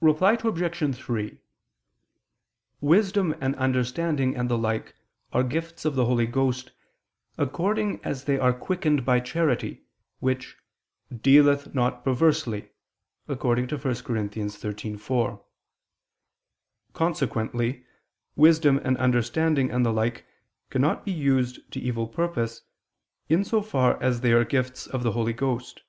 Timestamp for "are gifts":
5.32-5.84, 24.32-24.88